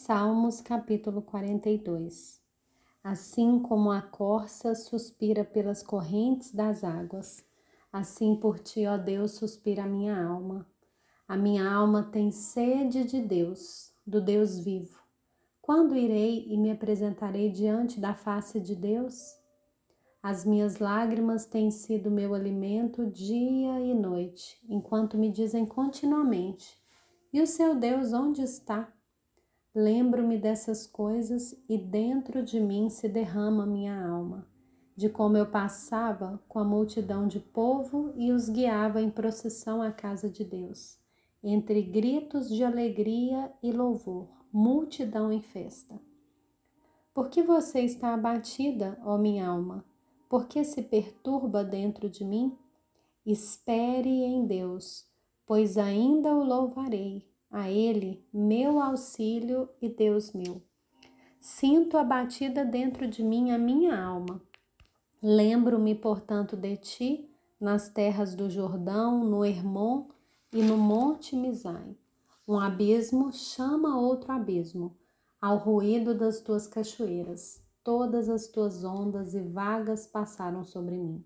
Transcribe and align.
Salmos 0.00 0.60
capítulo 0.60 1.20
42 1.20 2.40
Assim 3.02 3.58
como 3.58 3.90
a 3.90 4.00
corça 4.00 4.72
suspira 4.72 5.44
pelas 5.44 5.82
correntes 5.82 6.54
das 6.54 6.84
águas, 6.84 7.44
assim 7.92 8.36
por 8.36 8.60
ti, 8.60 8.86
ó 8.86 8.96
Deus, 8.96 9.32
suspira 9.32 9.82
a 9.82 9.88
minha 9.88 10.16
alma. 10.24 10.64
A 11.26 11.36
minha 11.36 11.68
alma 11.68 12.04
tem 12.04 12.30
sede 12.30 13.04
de 13.04 13.20
Deus, 13.20 13.92
do 14.06 14.20
Deus 14.20 14.56
vivo. 14.60 15.02
Quando 15.60 15.96
irei 15.96 16.46
e 16.46 16.56
me 16.56 16.70
apresentarei 16.70 17.50
diante 17.50 17.98
da 17.98 18.14
face 18.14 18.60
de 18.60 18.76
Deus? 18.76 19.36
As 20.22 20.44
minhas 20.44 20.78
lágrimas 20.78 21.44
têm 21.44 21.72
sido 21.72 22.08
meu 22.08 22.34
alimento 22.34 23.04
dia 23.04 23.80
e 23.80 23.92
noite, 23.92 24.64
enquanto 24.68 25.18
me 25.18 25.28
dizem 25.28 25.66
continuamente: 25.66 26.78
E 27.32 27.42
o 27.42 27.46
seu 27.48 27.74
Deus 27.74 28.12
onde 28.12 28.42
está? 28.42 28.94
Lembro-me 29.74 30.38
dessas 30.38 30.86
coisas 30.86 31.54
e 31.68 31.76
dentro 31.76 32.42
de 32.42 32.58
mim 32.58 32.88
se 32.88 33.06
derrama 33.06 33.66
minha 33.66 34.02
alma, 34.02 34.48
de 34.96 35.10
como 35.10 35.36
eu 35.36 35.46
passava 35.46 36.42
com 36.48 36.58
a 36.58 36.64
multidão 36.64 37.28
de 37.28 37.38
povo 37.38 38.12
e 38.16 38.32
os 38.32 38.48
guiava 38.48 39.00
em 39.02 39.10
procissão 39.10 39.82
à 39.82 39.92
casa 39.92 40.28
de 40.28 40.42
Deus, 40.42 40.98
entre 41.42 41.82
gritos 41.82 42.48
de 42.48 42.64
alegria 42.64 43.52
e 43.62 43.70
louvor, 43.70 44.28
multidão 44.50 45.30
em 45.30 45.42
festa. 45.42 46.00
Por 47.12 47.28
que 47.28 47.42
você 47.42 47.80
está 47.80 48.14
abatida, 48.14 48.98
ó 49.04 49.18
minha 49.18 49.46
alma? 49.46 49.84
Por 50.30 50.46
que 50.46 50.64
se 50.64 50.82
perturba 50.82 51.62
dentro 51.62 52.08
de 52.08 52.24
mim? 52.24 52.56
Espere 53.24 54.08
em 54.08 54.46
Deus, 54.46 55.06
pois 55.46 55.76
ainda 55.76 56.34
o 56.34 56.42
louvarei 56.42 57.28
a 57.50 57.70
Ele 57.70 58.22
meu 58.32 58.80
auxílio 58.80 59.68
e 59.80 59.88
Deus 59.88 60.32
meu. 60.32 60.62
Sinto 61.40 61.96
abatida 61.96 62.64
dentro 62.64 63.08
de 63.08 63.22
mim 63.22 63.50
a 63.50 63.58
minha 63.58 63.98
alma. 63.98 64.42
Lembro-me, 65.22 65.94
portanto, 65.94 66.56
de 66.56 66.76
ti 66.76 67.30
nas 67.60 67.88
terras 67.88 68.34
do 68.34 68.50
Jordão, 68.50 69.24
no 69.24 69.44
Hermon 69.44 70.08
e 70.52 70.62
no 70.62 70.76
Monte 70.76 71.34
Misai. 71.34 71.96
Um 72.46 72.58
abismo 72.58 73.32
chama 73.32 73.98
outro 73.98 74.32
abismo, 74.32 74.96
ao 75.40 75.56
ruído 75.56 76.14
das 76.14 76.40
tuas 76.40 76.66
cachoeiras. 76.66 77.62
Todas 77.82 78.28
as 78.28 78.48
tuas 78.48 78.84
ondas 78.84 79.34
e 79.34 79.40
vagas 79.40 80.06
passaram 80.06 80.64
sobre 80.64 80.96
mim. 80.96 81.24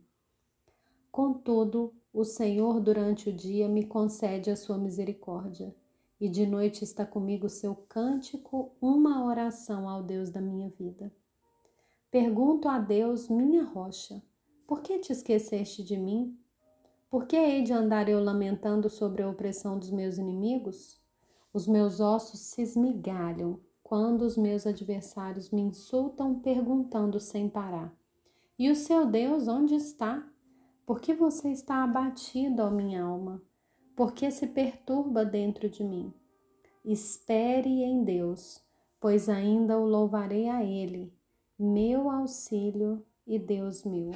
Contudo, 1.11 1.93
o 2.13 2.25
Senhor 2.25 2.81
durante 2.81 3.29
o 3.29 3.33
dia 3.33 3.69
me 3.69 3.85
concede 3.85 4.51
a 4.51 4.57
sua 4.57 4.79
misericórdia 4.79 5.75
e 6.23 6.29
de 6.29 6.47
noite 6.47 6.85
está 6.85 7.05
comigo 7.05 7.49
seu 7.49 7.75
cântico, 7.75 8.71
uma 8.81 9.25
oração 9.27 9.89
ao 9.89 10.05
Deus 10.05 10.31
da 10.31 10.41
minha 10.41 10.69
vida. 10.69 11.13
Pergunto 12.13 12.69
a 12.69 12.79
Deus, 12.79 13.29
minha 13.29 13.65
rocha, 13.65 14.23
por 14.65 14.83
que 14.83 15.01
te 15.01 15.13
esqueceste 15.13 15.83
de 15.83 15.97
mim? 15.97 16.39
Por 17.11 17.27
que 17.27 17.37
hei 17.37 17.65
de 17.65 17.73
andar 17.73 18.09
eu 18.09 18.23
lamentando 18.23 18.89
sobre 18.89 19.25
a 19.25 19.29
opressão 19.29 19.77
dos 19.77 19.91
meus 19.91 20.17
inimigos? 20.17 20.97
Os 21.53 21.67
meus 21.67 21.99
ossos 21.99 22.39
se 22.39 22.63
esmigalham 22.63 23.59
quando 23.83 24.23
os 24.23 24.37
meus 24.37 24.65
adversários 24.65 25.51
me 25.51 25.61
insultam 25.61 26.39
perguntando 26.39 27.19
sem 27.19 27.49
parar. 27.49 27.93
E 28.57 28.71
o 28.71 28.77
seu 28.77 29.07
Deus 29.07 29.49
onde 29.49 29.75
está? 29.75 30.25
Por 30.87 31.01
que 31.01 31.15
você 31.15 31.51
está 31.51 31.83
abatido, 31.83 32.63
ó 32.63 32.71
minha 32.71 33.03
alma? 33.03 33.43
Porque 33.97 34.31
se 34.31 34.47
perturba 34.47 35.25
dentro 35.25 35.69
de 35.69 35.85
mim. 35.85 36.13
Espere 36.85 37.83
em 37.83 38.03
Deus, 38.05 38.61
pois 39.01 39.29
ainda 39.29 39.79
o 39.79 39.87
louvarei 39.87 40.49
a 40.49 40.65
Ele, 40.65 41.13
meu 41.59 42.11
auxílio 42.11 43.05
e 43.27 43.39
Deus 43.39 43.85
meu. 43.85 44.11